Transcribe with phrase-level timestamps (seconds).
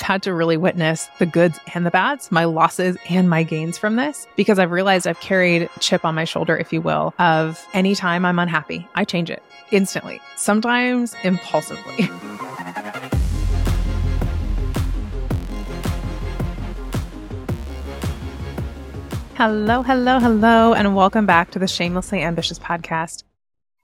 [0.00, 3.76] I've had to really witness the goods and the bads, my losses and my gains
[3.76, 7.62] from this, because I've realized I've carried chip on my shoulder, if you will, of
[7.74, 9.42] anytime I'm unhappy, I change it
[9.72, 12.08] instantly, sometimes impulsively.
[19.36, 23.24] Hello, hello, hello, and welcome back to the Shamelessly Ambitious podcast.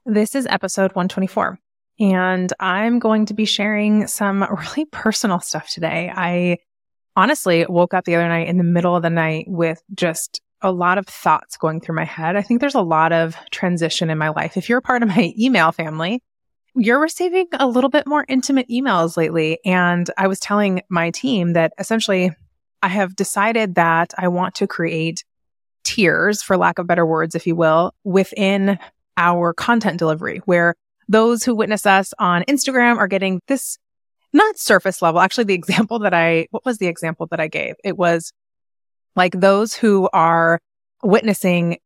[0.05, 1.59] This is episode 124,
[1.99, 4.43] and I'm going to be sharing some
[4.75, 6.11] really personal stuff today.
[6.13, 6.57] I
[7.15, 10.71] honestly woke up the other night in the middle of the night with just a
[10.71, 12.35] lot of thoughts going through my head.
[12.35, 14.57] I think there's a lot of transition in my life.
[14.57, 16.21] If you're a part of my email family,
[16.75, 19.59] you're receiving a little bit more intimate emails lately.
[19.65, 22.31] And I was telling my team that essentially
[22.83, 25.23] I have decided that I want to create
[25.83, 28.77] tiers, for lack of better words, if you will, within
[29.15, 30.75] our content delivery, where
[31.07, 33.77] those who witness us on Instagram are getting this
[34.33, 35.21] not surface level.
[35.21, 37.75] Actually, the example that I, what was the example that I gave?
[37.83, 38.33] It was
[39.15, 40.59] like those who are
[41.03, 41.77] witnessing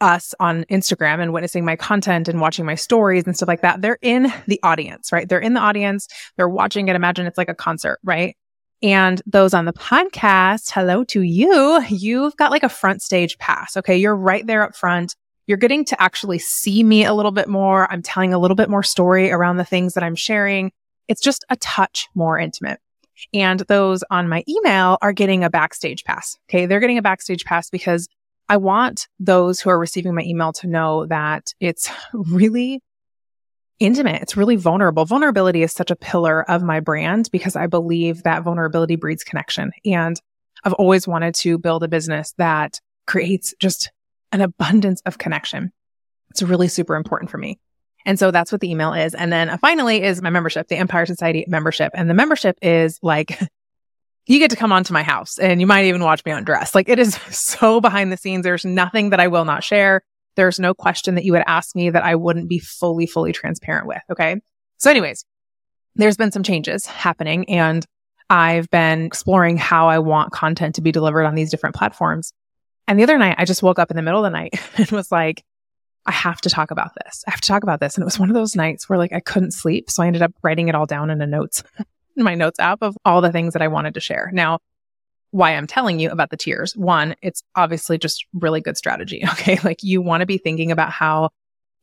[0.00, 3.82] us on Instagram and witnessing my content and watching my stories and stuff like that.
[3.82, 5.28] They're in the audience, right?
[5.28, 6.08] They're in the audience.
[6.36, 6.96] They're watching it.
[6.96, 8.36] Imagine it's like a concert, right?
[8.80, 11.82] And those on the podcast, hello to you.
[11.88, 13.76] You've got like a front stage pass.
[13.76, 13.96] Okay.
[13.96, 15.16] You're right there up front.
[15.48, 17.90] You're getting to actually see me a little bit more.
[17.90, 20.70] I'm telling a little bit more story around the things that I'm sharing.
[21.08, 22.78] It's just a touch more intimate.
[23.32, 26.36] And those on my email are getting a backstage pass.
[26.48, 26.66] Okay.
[26.66, 28.08] They're getting a backstage pass because
[28.50, 32.82] I want those who are receiving my email to know that it's really
[33.80, 34.20] intimate.
[34.20, 35.06] It's really vulnerable.
[35.06, 39.72] Vulnerability is such a pillar of my brand because I believe that vulnerability breeds connection.
[39.86, 40.20] And
[40.62, 43.90] I've always wanted to build a business that creates just
[44.32, 45.72] an abundance of connection.
[46.30, 47.58] It's really super important for me.
[48.06, 49.14] And so that's what the email is.
[49.14, 51.92] And then uh, finally is my membership, the Empire Society membership.
[51.94, 53.38] And the membership is like,
[54.26, 56.74] you get to come onto my house and you might even watch me undress.
[56.74, 58.44] Like it is so behind the scenes.
[58.44, 60.02] There's nothing that I will not share.
[60.36, 63.86] There's no question that you would ask me that I wouldn't be fully, fully transparent
[63.86, 64.02] with.
[64.10, 64.40] Okay.
[64.76, 65.24] So anyways,
[65.96, 67.84] there's been some changes happening and
[68.30, 72.32] I've been exploring how I want content to be delivered on these different platforms.
[72.88, 74.90] And the other night, I just woke up in the middle of the night and
[74.90, 75.44] was like,
[76.06, 77.22] I have to talk about this.
[77.28, 77.94] I have to talk about this.
[77.94, 79.90] And it was one of those nights where like I couldn't sleep.
[79.90, 81.62] So I ended up writing it all down in a notes,
[82.16, 84.30] in my notes app of all the things that I wanted to share.
[84.32, 84.58] Now,
[85.30, 86.74] why I'm telling you about the tiers.
[86.74, 89.22] One, it's obviously just really good strategy.
[89.32, 89.58] Okay.
[89.62, 91.28] Like you want to be thinking about how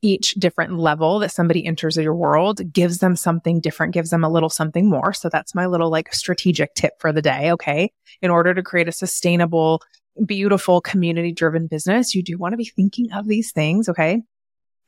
[0.01, 4.29] each different level that somebody enters your world gives them something different, gives them a
[4.29, 5.13] little something more.
[5.13, 7.51] So that's my little like strategic tip for the day.
[7.51, 7.91] Okay.
[8.22, 9.81] In order to create a sustainable,
[10.25, 13.89] beautiful community driven business, you do want to be thinking of these things.
[13.89, 14.21] Okay.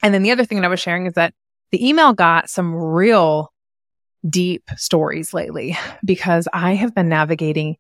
[0.02, 1.34] And then the other thing that I was sharing is that
[1.72, 3.52] the email got some real
[4.28, 7.78] deep stories lately because I have been navigating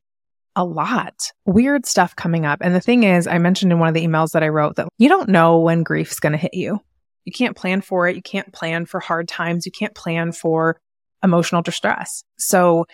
[0.55, 1.31] a lot.
[1.45, 2.59] Weird stuff coming up.
[2.61, 4.87] And the thing is, I mentioned in one of the emails that I wrote that
[4.97, 6.79] you don't know when grief's going to hit you.
[7.25, 8.15] You can't plan for it.
[8.15, 9.65] You can't plan for hard times.
[9.65, 10.79] You can't plan for
[11.23, 12.23] emotional distress.
[12.37, 12.85] So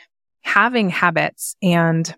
[0.42, 2.14] having habits and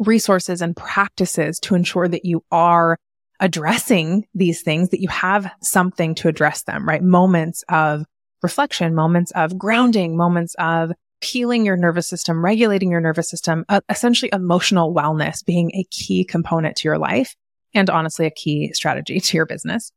[0.00, 2.98] resources and practices to ensure that you are
[3.38, 7.02] addressing these things, that you have something to address them, right?
[7.02, 8.04] Moments of
[8.42, 13.80] reflection, moments of grounding, moments of healing your nervous system, regulating your nervous system, uh,
[13.88, 17.36] essentially emotional wellness being a key component to your life
[17.74, 19.92] and honestly a key strategy to your business.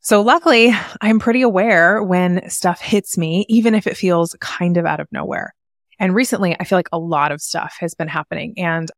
[0.00, 4.86] So luckily, I'm pretty aware when stuff hits me, even if it feels kind of
[4.86, 5.52] out of nowhere.
[5.98, 8.88] And recently, I feel like a lot of stuff has been happening and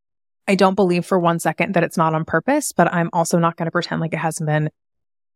[0.49, 3.57] I don't believe for one second that it's not on purpose, but I'm also not
[3.57, 4.71] going to pretend like it hasn't been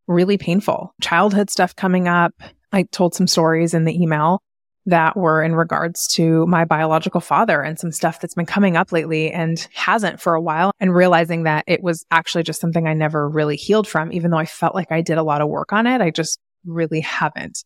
[0.07, 0.95] really painful.
[1.03, 2.33] Childhood stuff coming up.
[2.73, 4.43] I told some stories in the email
[4.87, 8.91] that were in regards to my biological father and some stuff that's been coming up
[8.91, 12.95] lately and hasn't for a while and realizing that it was actually just something I
[12.95, 15.73] never really healed from, even though I felt like I did a lot of work
[15.73, 16.01] on it.
[16.01, 17.63] I just really haven't.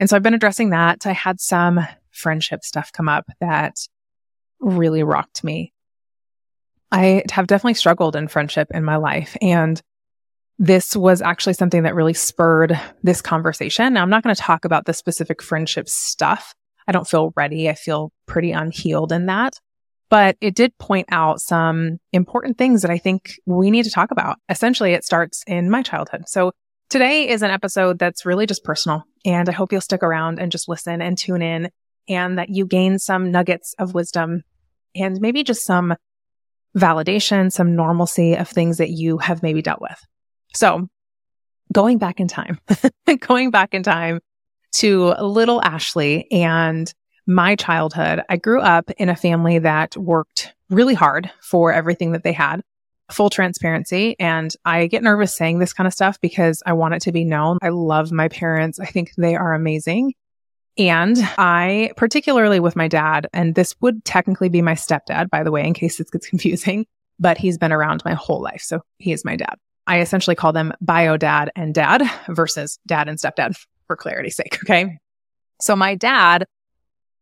[0.00, 1.06] And so I've been addressing that.
[1.06, 1.80] I had some
[2.12, 3.76] friendship stuff come up that
[4.58, 5.73] really rocked me.
[6.94, 9.82] I have definitely struggled in friendship in my life and
[10.60, 13.94] this was actually something that really spurred this conversation.
[13.94, 16.54] Now, I'm not going to talk about the specific friendship stuff.
[16.86, 17.68] I don't feel ready.
[17.68, 19.58] I feel pretty unhealed in that.
[20.10, 24.12] But it did point out some important things that I think we need to talk
[24.12, 24.36] about.
[24.48, 26.28] Essentially, it starts in my childhood.
[26.28, 26.52] So
[26.88, 29.02] today is an episode that's really just personal.
[29.24, 31.70] And I hope you'll stick around and just listen and tune in
[32.08, 34.44] and that you gain some nuggets of wisdom
[34.94, 35.96] and maybe just some
[36.76, 39.98] validation, some normalcy of things that you have maybe dealt with.
[40.54, 40.88] So
[41.72, 42.58] going back in time,
[43.20, 44.20] going back in time
[44.72, 46.92] to little Ashley and
[47.26, 52.24] my childhood, I grew up in a family that worked really hard for everything that
[52.24, 52.62] they had.
[53.10, 54.16] Full transparency.
[54.18, 57.24] And I get nervous saying this kind of stuff because I want it to be
[57.24, 57.58] known.
[57.62, 58.80] I love my parents.
[58.80, 60.14] I think they are amazing.
[60.76, 65.52] And I, particularly with my dad, and this would technically be my stepdad, by the
[65.52, 66.86] way, in case this gets confusing,
[67.18, 68.62] but he's been around my whole life.
[68.62, 69.54] So he is my dad.
[69.86, 73.56] I essentially call them bio dad and dad versus dad and stepdad
[73.86, 74.58] for clarity's sake.
[74.64, 74.98] Okay.
[75.60, 76.46] So my dad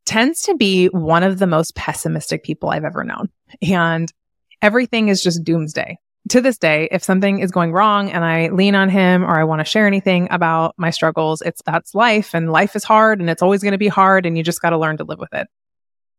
[0.05, 3.29] tends to be one of the most pessimistic people I've ever known.
[3.61, 4.13] And
[4.61, 5.99] everything is just doomsday.
[6.29, 9.45] To this day, if something is going wrong and I lean on him or I
[9.45, 13.29] want to share anything about my struggles, it's that's life and life is hard and
[13.29, 15.35] it's always going to be hard and you just got to learn to live with
[15.35, 15.49] it.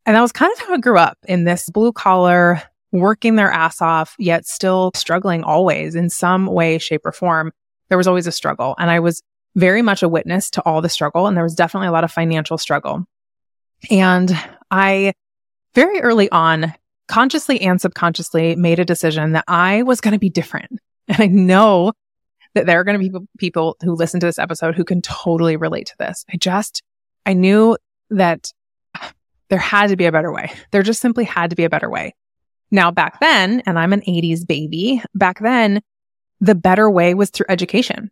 [0.06, 2.62] And that was kind of how I grew up in this blue collar,
[2.92, 7.54] working their ass off, yet still struggling always in some way, shape, or form.
[7.88, 8.76] There was always a struggle.
[8.78, 9.24] And I was
[9.56, 11.28] very much a witness to all the struggle.
[11.28, 13.06] And there was definitely a lot of financial struggle.
[13.90, 14.38] And
[14.70, 15.14] I
[15.74, 16.74] very early on,
[17.14, 20.80] consciously and subconsciously made a decision that I was going to be different.
[21.08, 21.92] And I know
[22.56, 25.56] that there are going to be people who listen to this episode who can totally
[25.56, 26.26] relate to this.
[26.34, 26.82] I just,
[27.26, 27.78] I knew
[28.10, 28.52] that
[29.50, 30.52] there had to be a better way.
[30.72, 32.16] There just simply had to be a better way.
[32.72, 35.82] Now, back then, and I'm an 80s baby, back then,
[36.42, 38.10] the better way was through education.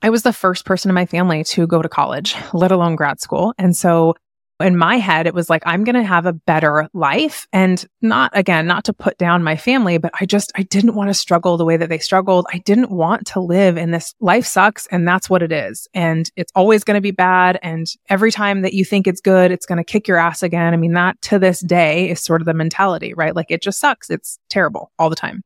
[0.00, 3.20] I was the first person in my family to go to college, let alone grad
[3.20, 3.52] school.
[3.58, 4.14] And so
[4.62, 7.46] in my head, it was like, I'm going to have a better life.
[7.52, 11.10] And not, again, not to put down my family, but I just, I didn't want
[11.10, 12.46] to struggle the way that they struggled.
[12.52, 14.86] I didn't want to live in this life sucks.
[14.86, 15.86] And that's what it is.
[15.92, 17.58] And it's always going to be bad.
[17.62, 20.72] And every time that you think it's good, it's going to kick your ass again.
[20.72, 23.36] I mean, that to this day is sort of the mentality, right?
[23.36, 24.08] Like it just sucks.
[24.08, 25.42] It's terrible all the time.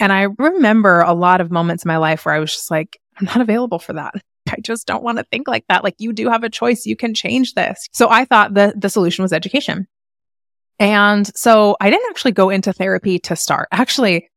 [0.00, 2.98] And I remember a lot of moments in my life where I was just like,
[3.18, 4.14] I'm not available for that.
[4.52, 5.82] I just don't want to think like that.
[5.82, 6.86] Like you do have a choice.
[6.86, 7.88] You can change this.
[7.92, 9.86] So I thought the, the solution was education.
[10.78, 13.68] And so I didn't actually go into therapy to start.
[13.72, 14.28] Actually,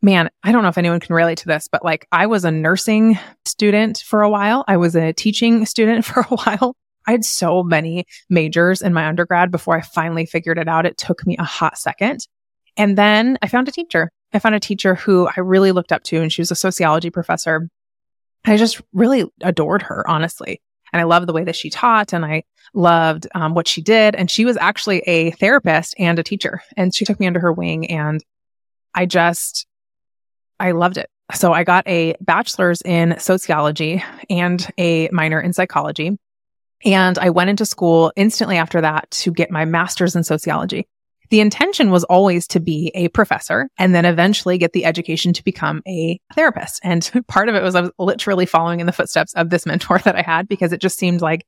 [0.00, 2.50] man, I don't know if anyone can relate to this, but like I was a
[2.50, 4.64] nursing student for a while.
[4.68, 6.76] I was a teaching student for a while.
[7.06, 10.86] I had so many majors in my undergrad before I finally figured it out.
[10.86, 12.26] It took me a hot second.
[12.76, 14.10] And then I found a teacher.
[14.32, 17.10] I found a teacher who I really looked up to, and she was a sociology
[17.10, 17.68] professor.
[18.44, 20.62] I just really adored her, honestly.
[20.92, 24.14] And I loved the way that she taught and I loved um, what she did.
[24.14, 26.62] And she was actually a therapist and a teacher.
[26.76, 28.24] And she took me under her wing and
[28.94, 29.66] I just,
[30.58, 31.10] I loved it.
[31.34, 36.18] So I got a bachelor's in sociology and a minor in psychology.
[36.84, 40.86] And I went into school instantly after that to get my master's in sociology
[41.30, 45.44] the intention was always to be a professor and then eventually get the education to
[45.44, 46.80] become a therapist.
[46.82, 49.98] And part of it was I was literally following in the footsteps of this mentor
[50.00, 51.44] that I had because it just seemed like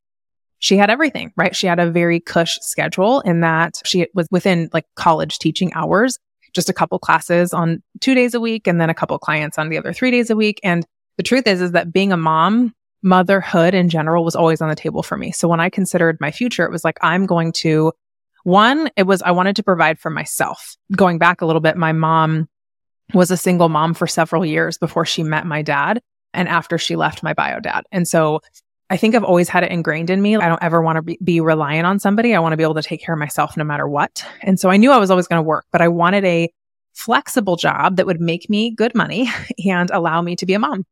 [0.59, 1.57] she had everything, right?
[1.57, 6.19] She had a very cush schedule in that she was within like college teaching hours,
[6.53, 9.71] just a couple classes on two days a week and then a couple clients on
[9.71, 10.61] the other three days a week.
[10.63, 10.85] And
[11.17, 14.77] the truth is, is that being a mom, motherhood in general was always on the
[14.77, 15.33] table for me.
[15.33, 17.93] So when I considered my future, it was like, I'm going to
[18.51, 20.77] one, it was I wanted to provide for myself.
[20.95, 22.49] Going back a little bit, my mom
[23.15, 26.01] was a single mom for several years before she met my dad
[26.33, 27.85] and after she left my bio dad.
[27.91, 28.41] And so
[28.89, 30.37] I think I've always had it ingrained in me.
[30.37, 32.35] I don't ever want to be, be reliant on somebody.
[32.35, 34.25] I want to be able to take care of myself no matter what.
[34.43, 36.53] And so I knew I was always going to work, but I wanted a
[36.95, 39.29] flexible job that would make me good money
[39.67, 40.85] and allow me to be a mom.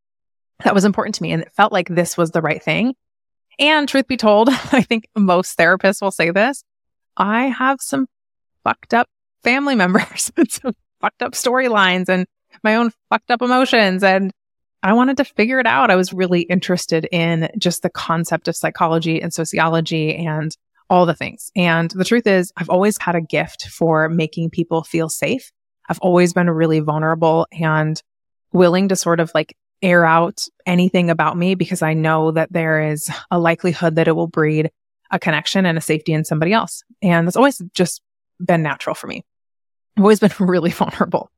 [0.65, 1.33] That was important to me.
[1.33, 2.95] And it felt like this was the right thing.
[3.59, 6.63] And truth be told, I think most therapists will say this.
[7.19, 8.07] I have some
[8.65, 9.09] fucked up
[9.43, 12.27] family members and some fucked up storylines and
[12.65, 14.03] my own fucked up emotions.
[14.03, 14.33] And
[14.83, 15.91] I wanted to figure it out.
[15.91, 20.57] I was really interested in just the concept of psychology and sociology and
[20.89, 21.51] all the things.
[21.57, 25.53] And the truth is, I've always had a gift for making people feel safe.
[25.89, 28.01] I've always been really vulnerable and
[28.53, 32.91] willing to sort of like air out anything about me because I know that there
[32.91, 34.71] is a likelihood that it will breed
[35.11, 36.83] a connection and a safety in somebody else.
[37.03, 38.03] And that's always just
[38.41, 39.25] been natural for me.
[39.97, 41.31] I've always been really vulnerable.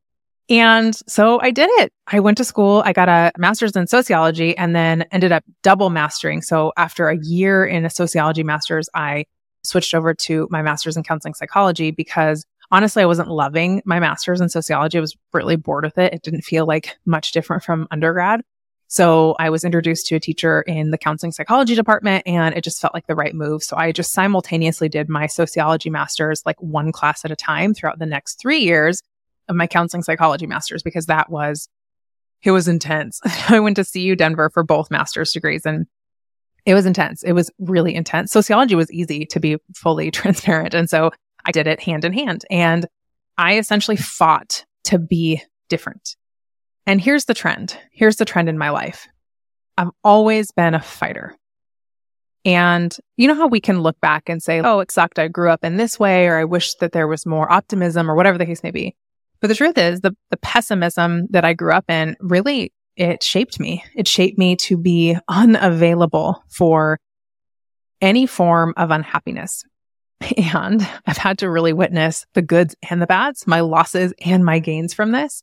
[0.49, 1.93] And so I did it.
[2.09, 2.83] I went to school.
[2.85, 6.43] I got a master's in sociology and then ended up double mastering.
[6.43, 9.27] So after a year in a sociology master's, I
[9.63, 14.41] switched over to my master's in counseling psychology because honestly, I wasn't loving my master's
[14.41, 14.99] in sociology.
[14.99, 16.15] I was really bored with it.
[16.15, 18.43] It didn't feel like much different from undergrad.
[18.93, 22.81] So I was introduced to a teacher in the counseling psychology department and it just
[22.81, 23.63] felt like the right move.
[23.63, 28.01] So I just simultaneously did my sociology master's like one class at a time throughout
[28.01, 29.01] the next three years
[29.49, 31.69] of my counseling psychology master's because that was,
[32.43, 33.21] it was intense.
[33.49, 35.87] I went to CU Denver for both master's degrees and
[36.67, 37.23] It was intense.
[37.23, 38.33] It was really intense.
[38.33, 40.75] Sociology was easy to be fully transparent.
[40.75, 41.13] And so
[41.45, 42.89] I did it hand in hand and
[43.39, 46.17] I essentially fought to be different.
[46.87, 47.79] And here's the trend.
[47.93, 49.09] Here's the trend in my life.
[49.77, 51.37] I've always been a fighter.
[52.45, 55.19] And you know how we can look back and say, oh, it sucked.
[55.19, 58.15] I grew up in this way, or I wish that there was more optimism, or
[58.15, 58.97] whatever the case may be.
[59.41, 63.61] But the truth is, the, the pessimism that I grew up in really, it shaped
[63.61, 63.85] me.
[63.95, 66.99] It shaped me to be unavailable for
[68.01, 69.65] any form of unhappiness.
[70.53, 74.59] And I've had to really witness the goods and the bads, my losses and my
[74.59, 75.43] gains from this,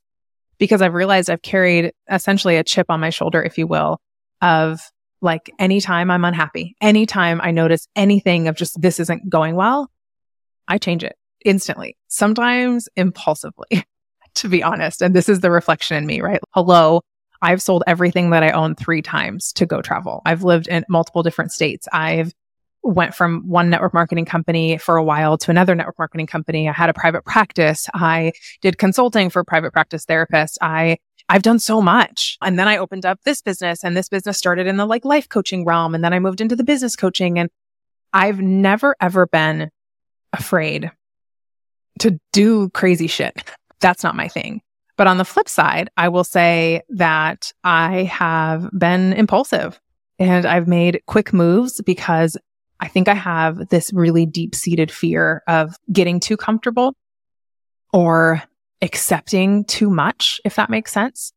[0.57, 3.99] because I've realized I've carried essentially a chip on my shoulder, if you will,
[4.41, 4.79] of
[5.21, 9.89] like anytime I'm unhappy, anytime I notice anything of just this isn't going well,
[10.67, 13.85] I change it instantly, sometimes impulsively,
[14.35, 15.01] to be honest.
[15.01, 16.41] And this is the reflection in me, right?
[16.51, 17.01] Hello.
[17.41, 20.23] I've sold everything that I own three times to go travel.
[20.25, 21.87] I've lived in multiple different states.
[21.93, 22.33] I've
[22.87, 26.69] went from one network marketing company for a while to another network marketing company.
[26.69, 27.87] I had a private practice.
[27.93, 30.57] I did consulting for private practice therapists.
[30.61, 30.97] I
[31.29, 32.37] I've done so much.
[32.41, 35.27] And then I opened up this business and this business started in the like life
[35.27, 35.93] coaching realm.
[35.93, 37.49] And then I moved into the business coaching and
[38.13, 39.69] I've never ever been
[40.31, 40.89] afraid
[41.99, 43.43] to do crazy shit.
[43.81, 44.61] That's not my thing.
[44.95, 49.79] But on the flip side, I will say that I have been impulsive
[50.17, 52.37] and I've made quick moves because
[52.79, 56.95] I think I have this really deep seated fear of getting too comfortable
[57.91, 58.43] or
[58.81, 61.33] accepting too much, if that makes sense.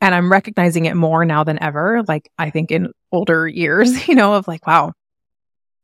[0.00, 2.02] And I'm recognizing it more now than ever.
[2.08, 4.92] Like I think in older years, you know, of like, wow,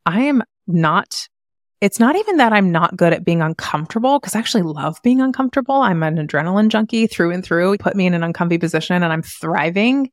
[0.04, 1.28] I am not,
[1.80, 5.20] it's not even that I'm not good at being uncomfortable because I actually love being
[5.20, 5.76] uncomfortable.
[5.76, 7.76] I'm an adrenaline junkie through and through.
[7.78, 10.10] Put me in an uncomfy position and I'm thriving,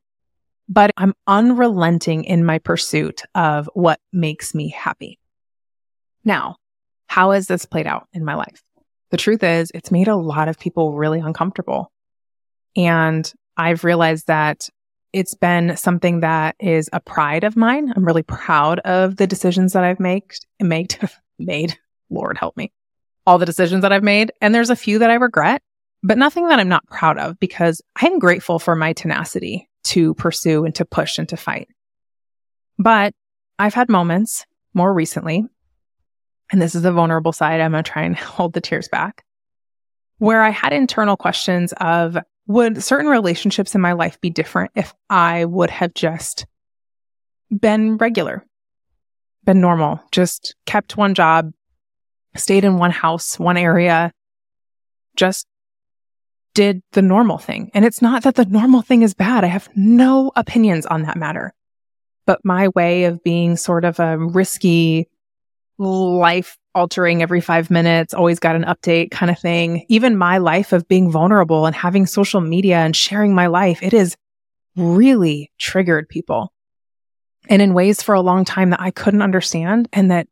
[0.68, 5.18] but I'm unrelenting in my pursuit of what makes me happy.
[6.24, 6.56] Now,
[7.06, 8.62] how has this played out in my life?
[9.14, 11.92] the truth is, it's made a lot of people really uncomfortable.
[12.74, 14.68] And I've realized that
[15.12, 17.92] it's been something that is a pride of mine.
[17.94, 20.24] I'm really proud of the decisions that I've made,
[20.60, 20.98] made,
[21.38, 21.78] made.
[22.10, 22.72] Lord help me.
[23.24, 24.32] All the decisions that I've made.
[24.40, 25.62] And there's a few that I regret,
[26.02, 30.64] but nothing that I'm not proud of because I'm grateful for my tenacity to pursue
[30.64, 31.68] and to push and to fight.
[32.78, 33.14] But
[33.58, 35.44] I've had moments more recently
[36.50, 39.24] and this is a vulnerable side, I'm going to try and hold the tears back,
[40.18, 44.92] where I had internal questions of would certain relationships in my life be different if
[45.08, 46.46] I would have just
[47.50, 48.44] been regular,
[49.44, 51.52] been normal, just kept one job,
[52.36, 54.12] stayed in one house, one area,
[55.16, 55.46] just
[56.54, 57.70] did the normal thing.
[57.74, 59.44] And it's not that the normal thing is bad.
[59.44, 61.52] I have no opinions on that matter.
[62.26, 65.08] But my way of being sort of a risky,
[65.78, 69.84] life altering every five minutes, always got an update kind of thing.
[69.88, 73.92] Even my life of being vulnerable and having social media and sharing my life, it
[73.92, 74.16] has
[74.76, 76.52] really triggered people.
[77.48, 80.28] And in ways for a long time that I couldn't understand and that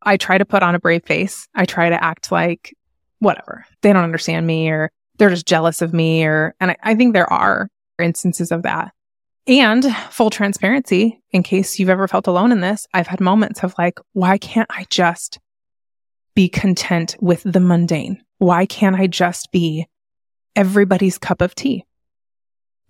[0.00, 1.48] I try to put on a brave face.
[1.54, 2.74] I try to act like
[3.18, 3.64] whatever.
[3.82, 7.12] They don't understand me or they're just jealous of me or, and I, I think
[7.12, 7.68] there are
[8.00, 8.92] instances of that.
[9.46, 13.74] And full transparency, in case you've ever felt alone in this, I've had moments of
[13.76, 15.40] like, why can't I just
[16.34, 18.22] be content with the mundane?
[18.38, 19.86] Why can't I just be
[20.54, 21.84] everybody's cup of tea?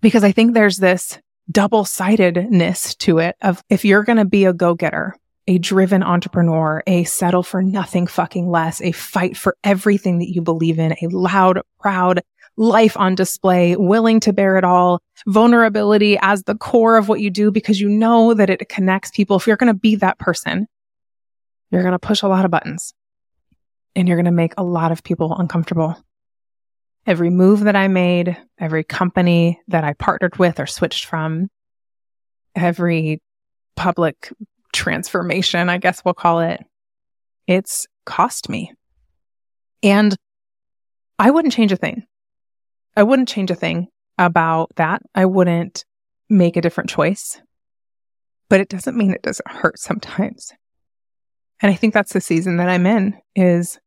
[0.01, 1.19] Because I think there's this
[1.51, 5.15] double sidedness to it of if you're going to be a go getter,
[5.47, 10.41] a driven entrepreneur, a settle for nothing fucking less, a fight for everything that you
[10.41, 12.21] believe in, a loud, proud,
[12.55, 17.29] life on display, willing to bear it all, vulnerability as the core of what you
[17.29, 19.37] do because you know that it connects people.
[19.37, 20.67] If you're going to be that person,
[21.71, 22.93] you're going to push a lot of buttons
[23.95, 25.97] and you're going to make a lot of people uncomfortable.
[27.05, 31.49] Every move that I made, every company that I partnered with or switched from,
[32.55, 33.21] every
[33.75, 34.31] public
[34.73, 36.61] transformation, I guess we'll call it,
[37.47, 38.73] it's cost me.
[39.81, 40.15] And
[41.17, 42.05] I wouldn't change a thing.
[42.95, 43.87] I wouldn't change a thing
[44.17, 45.01] about that.
[45.15, 45.85] I wouldn't
[46.29, 47.39] make a different choice,
[48.49, 50.51] but it doesn't mean it doesn't hurt sometimes.
[51.61, 53.79] And I think that's the season that I'm in is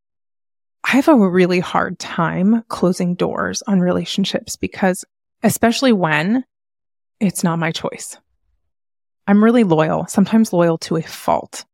[0.83, 5.05] I have a really hard time closing doors on relationships because
[5.43, 6.45] especially when
[7.21, 8.19] it's not my choice.
[9.26, 11.64] I'm really loyal, sometimes loyal to a fault.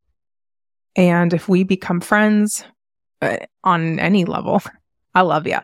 [0.97, 2.65] And if we become friends
[3.21, 4.63] uh, on any level,
[5.15, 5.59] I love you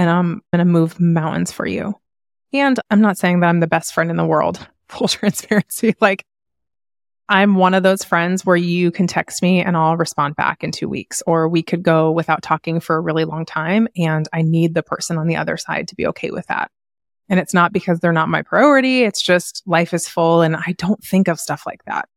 [0.00, 1.94] and I'm going to move mountains for you.
[2.54, 5.94] And I'm not saying that I'm the best friend in the world, full transparency.
[6.00, 6.24] Like,
[7.28, 10.72] I'm one of those friends where you can text me and I'll respond back in
[10.72, 13.86] two weeks, or we could go without talking for a really long time.
[13.96, 16.72] And I need the person on the other side to be okay with that.
[17.30, 19.04] And it's not because they're not my priority.
[19.04, 22.08] It's just life is full and I don't think of stuff like that.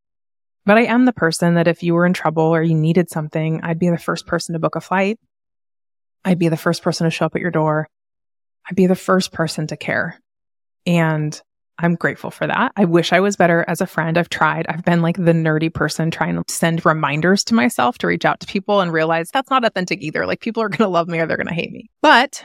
[0.66, 3.60] But I am the person that if you were in trouble or you needed something,
[3.62, 5.18] I'd be the first person to book a flight.
[6.24, 7.88] I'd be the first person to show up at your door.
[8.68, 10.18] I'd be the first person to care.
[10.84, 11.40] And
[11.78, 12.72] I'm grateful for that.
[12.76, 14.16] I wish I was better as a friend.
[14.16, 14.66] I've tried.
[14.68, 18.40] I've been like the nerdy person trying to send reminders to myself to reach out
[18.40, 20.24] to people and realize that's not authentic either.
[20.24, 21.90] Like people are going to love me or they're going to hate me.
[22.00, 22.44] But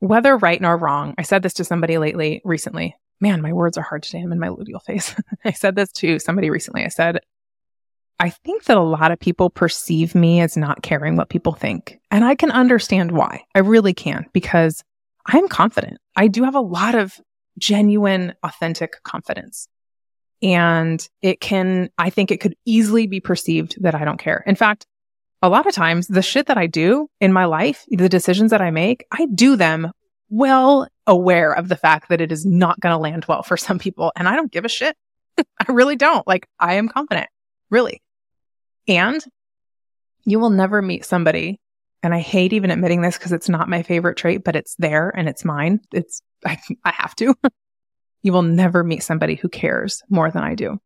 [0.00, 2.96] whether right nor wrong, I said this to somebody lately, recently.
[3.20, 4.20] Man, my words are hard today.
[4.20, 5.14] I'm in my luteal phase.
[5.44, 6.84] I said this to somebody recently.
[6.84, 7.20] I said,
[8.20, 11.98] I think that a lot of people perceive me as not caring what people think.
[12.10, 13.44] And I can understand why.
[13.54, 14.84] I really can because
[15.26, 15.98] I'm confident.
[16.16, 17.20] I do have a lot of
[17.58, 19.68] genuine, authentic confidence.
[20.42, 24.44] And it can, I think it could easily be perceived that I don't care.
[24.46, 24.86] In fact,
[25.44, 28.62] a lot of times the shit that I do in my life, the decisions that
[28.62, 29.92] I make, I do them
[30.30, 33.78] well aware of the fact that it is not going to land well for some
[33.78, 34.10] people.
[34.16, 34.96] And I don't give a shit.
[35.38, 36.26] I really don't.
[36.26, 37.28] Like, I am confident,
[37.68, 38.02] really.
[38.88, 39.22] And
[40.24, 41.60] you will never meet somebody.
[42.02, 45.10] And I hate even admitting this because it's not my favorite trait, but it's there
[45.14, 45.80] and it's mine.
[45.92, 47.34] It's I, I have to.
[48.22, 50.78] you will never meet somebody who cares more than I do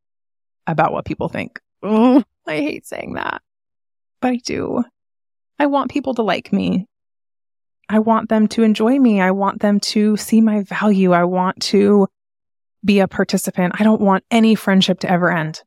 [0.67, 1.61] about what people think.
[1.81, 3.41] Oh, I hate saying that,
[4.21, 4.85] but I do.
[5.59, 6.87] I want people to like me.
[7.89, 9.21] I want them to enjoy me.
[9.21, 11.13] I want them to see my value.
[11.13, 12.07] I want to
[12.85, 13.75] be a participant.
[13.79, 15.63] I don't want any friendship to ever end.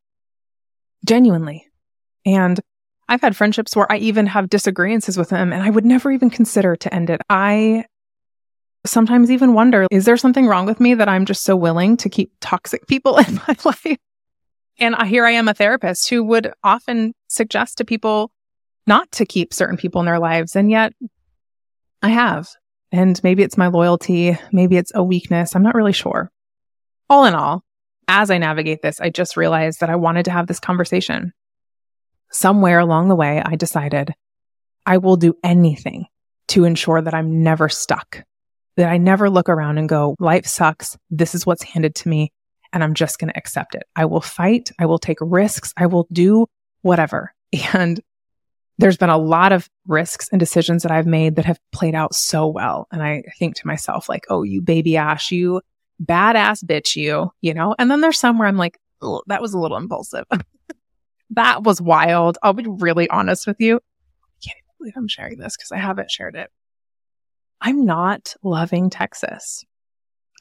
[1.06, 1.68] Genuinely.
[2.26, 2.60] And
[3.10, 6.30] I've had friendships where I even have disagreements with them and I would never even
[6.30, 7.22] consider to end it.
[7.30, 7.86] I
[8.86, 12.10] sometimes even wonder is there something wrong with me that I'm just so willing to
[12.10, 13.98] keep toxic people in my life?
[14.80, 18.32] And here I am, a therapist who would often suggest to people
[18.88, 20.56] not to keep certain people in their lives.
[20.56, 20.94] And yet
[22.02, 22.50] I have.
[22.92, 24.38] And maybe it's my loyalty.
[24.52, 25.56] Maybe it's a weakness.
[25.56, 26.32] I'm not really sure.
[27.10, 27.64] All in all,
[28.08, 31.34] as I navigate this, I just realized that I wanted to have this conversation.
[32.32, 34.14] Somewhere along the way, I decided
[34.86, 36.06] I will do anything
[36.50, 38.24] to ensure that I'm never stuck
[38.78, 40.98] that I never look around and go, life sucks.
[41.10, 42.32] This is what's handed to me.
[42.74, 43.84] And I'm just going to accept it.
[43.96, 44.72] I will fight.
[44.80, 45.74] I will take risks.
[45.76, 46.48] I will do
[46.82, 47.34] whatever.
[47.74, 48.00] And
[48.78, 52.16] there's been a lot of risks and decisions that I've made that have played out
[52.16, 52.88] so well.
[52.92, 55.62] And I think to myself, like, oh, you baby Ash, you
[56.04, 57.76] badass bitch, you, you know?
[57.78, 58.80] And then there's some where I'm like,
[59.28, 60.26] that was a little impulsive.
[61.32, 62.38] that was wild.
[62.42, 63.76] I'll be really honest with you.
[63.76, 66.50] I can't even believe I'm sharing this because I haven't shared it.
[67.60, 69.64] I'm not loving Texas.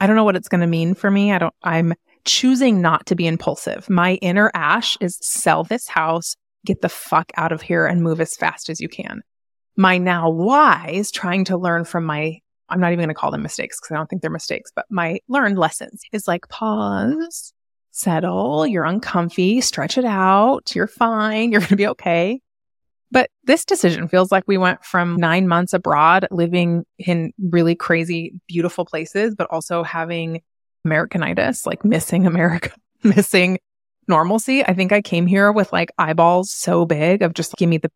[0.00, 1.32] I don't know what it's going to mean for me.
[1.32, 1.92] I don't, I'm
[2.24, 3.90] choosing not to be impulsive.
[3.90, 8.20] My inner Ash is sell this house, get the fuck out of here and move
[8.20, 9.22] as fast as you can.
[9.76, 13.42] My now wise trying to learn from my, I'm not even going to call them
[13.42, 17.52] mistakes because I don't think they're mistakes, but my learned lessons is like pause,
[17.90, 22.40] settle, you're uncomfy, stretch it out, you're fine, you're going to be okay.
[23.12, 28.34] But this decision feels like we went from nine months abroad, living in really crazy,
[28.46, 30.42] beautiful places, but also having
[30.86, 32.70] Americanitis, like missing America,
[33.02, 33.58] missing
[34.10, 34.62] normalcy.
[34.62, 37.90] I think I came here with like eyeballs so big of just give me the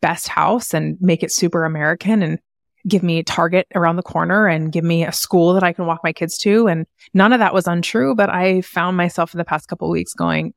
[0.00, 2.40] best house and make it super American and
[2.88, 6.00] give me Target around the corner and give me a school that I can walk
[6.02, 6.68] my kids to.
[6.68, 10.14] And none of that was untrue, but I found myself in the past couple weeks
[10.14, 10.54] going,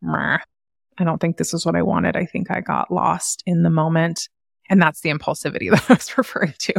[1.00, 2.16] I don't think this is what I wanted.
[2.16, 4.30] I think I got lost in the moment.
[4.70, 6.74] And that's the impulsivity that I was referring to.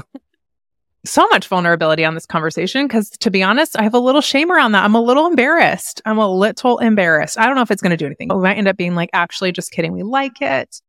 [1.04, 4.50] So much vulnerability on this conversation because to be honest, I have a little shame
[4.50, 4.84] around that.
[4.84, 6.02] I'm a little embarrassed.
[6.04, 7.38] I'm a little embarrassed.
[7.38, 8.28] I don't know if it's going to do anything.
[8.28, 9.92] We might end up being like, actually, just kidding.
[9.92, 10.80] We like it.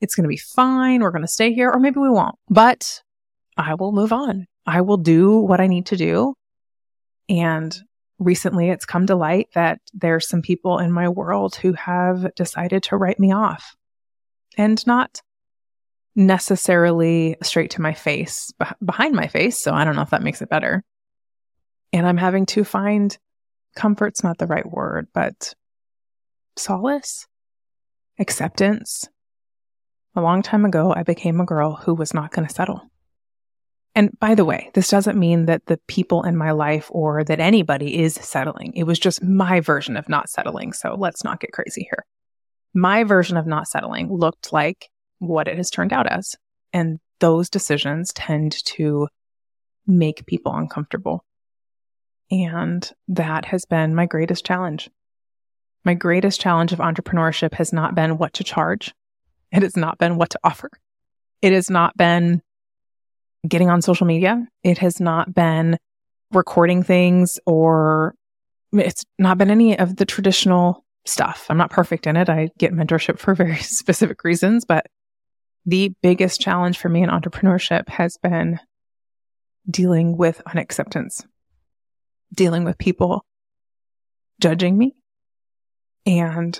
[0.00, 1.00] It's going to be fine.
[1.00, 2.36] We're going to stay here, or maybe we won't.
[2.48, 3.02] But
[3.56, 4.46] I will move on.
[4.64, 6.34] I will do what I need to do.
[7.28, 7.76] And
[8.18, 12.84] recently it's come to light that there's some people in my world who have decided
[12.84, 13.74] to write me off
[14.56, 15.20] and not
[16.18, 18.52] necessarily straight to my face,
[18.84, 19.58] behind my face.
[19.58, 20.82] So I don't know if that makes it better.
[21.92, 23.16] And I'm having to find
[23.76, 25.54] comfort's not the right word, but
[26.56, 27.26] solace,
[28.18, 29.08] acceptance.
[30.16, 32.82] A long time ago, I became a girl who was not going to settle.
[33.94, 37.38] And by the way, this doesn't mean that the people in my life or that
[37.38, 38.72] anybody is settling.
[38.74, 40.72] It was just my version of not settling.
[40.72, 42.04] So let's not get crazy here.
[42.74, 46.36] My version of not settling looked like what it has turned out as.
[46.72, 49.08] And those decisions tend to
[49.86, 51.24] make people uncomfortable.
[52.30, 54.90] And that has been my greatest challenge.
[55.84, 58.94] My greatest challenge of entrepreneurship has not been what to charge.
[59.50, 60.70] It has not been what to offer.
[61.40, 62.42] It has not been
[63.46, 64.46] getting on social media.
[64.62, 65.78] It has not been
[66.32, 68.14] recording things or
[68.72, 71.46] it's not been any of the traditional stuff.
[71.48, 72.28] I'm not perfect in it.
[72.28, 74.86] I get mentorship for very specific reasons, but
[75.66, 78.58] the biggest challenge for me in entrepreneurship has been
[79.70, 81.26] dealing with unacceptance,
[82.32, 83.24] dealing with people
[84.40, 84.94] judging me
[86.06, 86.58] and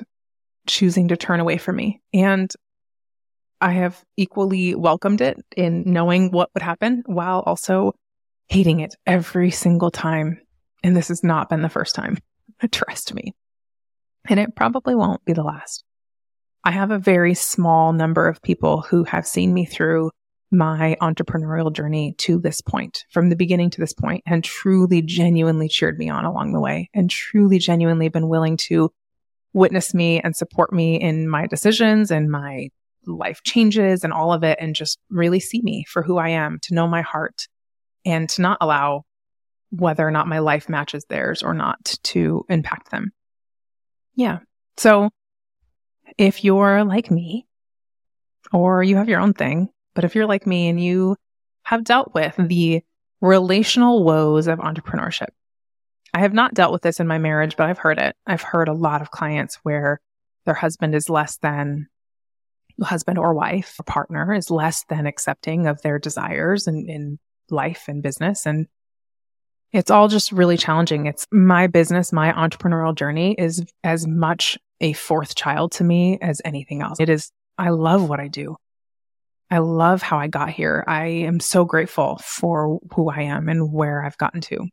[0.67, 2.01] choosing to turn away from me.
[2.13, 2.53] And
[3.61, 7.95] I have equally welcomed it in knowing what would happen while also
[8.49, 10.41] hating it every single time.
[10.83, 12.19] And this has not been the first time.
[12.73, 13.35] Trust me.
[14.29, 15.85] And it probably won't be the last.
[16.69, 20.11] I have a very small number of people who have seen me through
[20.51, 25.67] my entrepreneurial journey to this point, from the beginning to this point, and truly, genuinely
[25.67, 28.93] cheered me on along the way, and truly, genuinely been willing to
[29.55, 32.69] witness me and support me in my decisions and my
[33.07, 36.59] life changes and all of it, and just really see me for who I am,
[36.65, 37.49] to know my heart,
[38.05, 39.07] and to not allow
[39.71, 43.11] whether or not my life matches theirs or not to impact them.
[44.17, 44.41] Yeah.
[44.77, 45.09] So
[46.19, 47.47] if you're like me,
[48.53, 51.17] or you have your own thing, but if you're like me and you
[51.63, 52.83] have dealt with the
[53.21, 55.29] relational woes of entrepreneurship,
[56.13, 58.17] I have not dealt with this in my marriage, but I've heard it.
[58.27, 60.01] I've heard a lot of clients where
[60.45, 61.89] their husband is less than
[62.83, 67.19] husband or wife or partner is less than accepting of their desires in, in
[67.51, 68.47] life and business.
[68.47, 68.67] And
[69.73, 71.07] it's all just really challenging.
[71.07, 76.43] It's my business, my entrepreneurial journey is as much a fourth child to me as
[76.45, 77.01] anything else.
[77.01, 78.57] It is, I love what I do.
[79.51, 80.85] I love how I got here.
[80.87, 84.69] I am so grateful for who I am and where I've gotten to.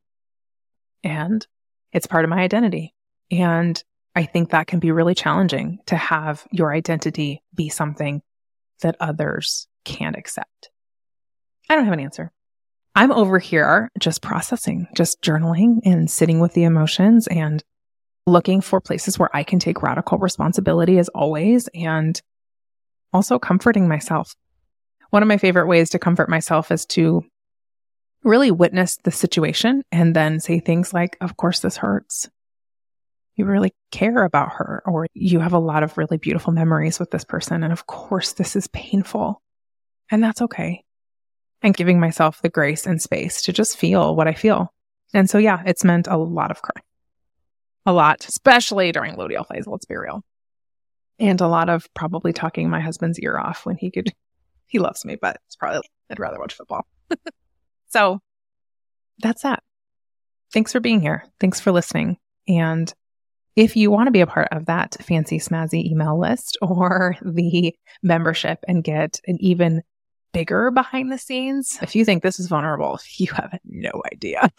[1.03, 1.45] And
[1.93, 2.93] it's part of my identity.
[3.31, 3.81] And
[4.15, 8.21] I think that can be really challenging to have your identity be something
[8.81, 10.69] that others can't accept.
[11.69, 12.31] I don't have an answer.
[12.95, 17.63] I'm over here just processing, just journaling and sitting with the emotions and
[18.25, 22.19] looking for places where I can take radical responsibility as always and
[23.13, 24.35] also comforting myself.
[25.11, 27.23] One of my favorite ways to comfort myself is to
[28.23, 32.29] really witness the situation and then say things like, of course, this hurts.
[33.35, 37.11] You really care about her, or you have a lot of really beautiful memories with
[37.11, 37.63] this person.
[37.63, 39.41] And of course, this is painful.
[40.09, 40.83] And that's okay
[41.61, 44.71] and giving myself the grace and space to just feel what I feel.
[45.13, 46.83] And so, yeah, it's meant a lot of crying,
[47.86, 49.67] a lot, especially during luteal phase.
[49.67, 50.24] Let's be real.
[51.19, 54.12] And a lot of probably talking my husband's ear off when he could,
[54.67, 56.86] he loves me, but it's probably, I'd rather watch football.
[57.88, 58.19] so
[59.19, 59.63] that's that.
[60.54, 61.26] Thanks for being here.
[61.39, 62.17] Thanks for listening.
[62.48, 62.93] And
[63.56, 67.74] if you want to be a part of that fancy smazzy email list or the
[68.04, 69.84] membership and get an even
[70.34, 71.80] bigger behind the scenes.
[71.82, 74.52] If you think this is vulnerable, you have no idea.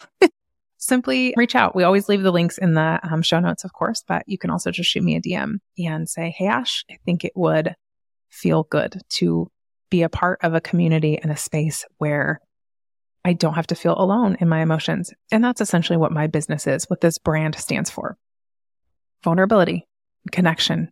[0.87, 1.75] Simply reach out.
[1.75, 4.49] We always leave the links in the um, show notes, of course, but you can
[4.49, 7.75] also just shoot me a DM and say, Hey, Ash, I think it would
[8.29, 9.51] feel good to
[9.89, 12.39] be a part of a community and a space where
[13.25, 15.13] I don't have to feel alone in my emotions.
[15.29, 18.17] And that's essentially what my business is, what this brand stands for
[19.25, 19.85] vulnerability,
[20.31, 20.89] connection,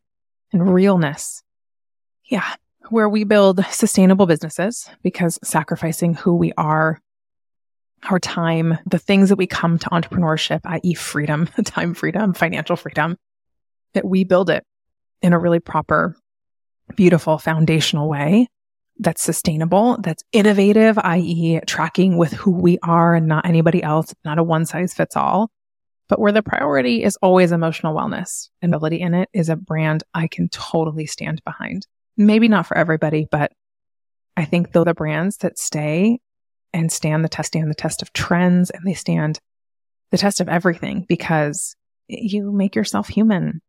[0.52, 1.42] and realness.
[2.26, 2.56] Yeah,
[2.90, 7.00] where we build sustainable businesses because sacrificing who we are,
[8.04, 13.18] our time, the things that we come to entrepreneurship, i.e., freedom, time freedom, financial freedom,
[13.94, 14.64] that we build it
[15.22, 16.16] in a really proper,
[16.96, 18.48] beautiful, foundational way
[19.00, 24.40] that's sustainable, that's innovative, i.e., tracking with who we are and not anybody else, not
[24.40, 25.50] a one size fits all,
[26.08, 30.04] but where the priority is always emotional wellness and ability in it is a brand
[30.14, 33.52] I can totally stand behind maybe not for everybody, but
[34.38, 36.20] I think though the brands that stay
[36.76, 39.40] and stand the test, stand the test of trends and they stand
[40.12, 41.74] the test of everything because
[42.10, 43.62] you make yourself human.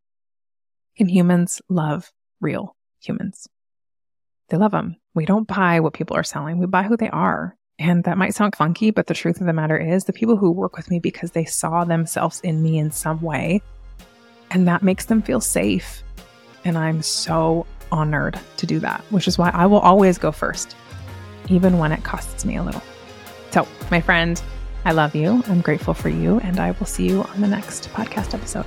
[0.99, 3.47] And humans love real humans.
[4.49, 4.97] They love them.
[5.15, 6.59] We don't buy what people are selling.
[6.59, 7.57] We buy who they are.
[7.79, 10.51] And that might sound funky, but the truth of the matter is the people who
[10.51, 13.63] work with me because they saw themselves in me in some way.
[14.51, 16.03] And that makes them feel safe.
[16.65, 20.75] And I'm so honored to do that, which is why I will always go first,
[21.49, 22.83] even when it costs me a little.
[23.51, 24.41] So, my friend,
[24.85, 25.43] I love you.
[25.49, 28.67] I'm grateful for you, and I will see you on the next podcast episode.